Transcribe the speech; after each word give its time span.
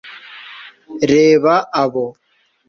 reba 1.11 1.53
abo 1.81 2.05